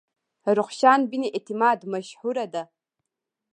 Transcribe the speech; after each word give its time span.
رخشان 0.57 0.99
بني 1.09 1.29
اعتماد 1.35 1.79
مشهوره 1.93 2.45
ده. 2.53 2.63